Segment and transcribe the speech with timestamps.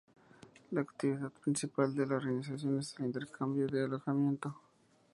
[0.71, 4.59] La actividad principal de la organización es el intercambio de alojamiento.